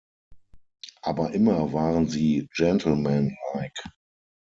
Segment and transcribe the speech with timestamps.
[1.03, 3.83] Aber immer waren Sie gentlemanlike.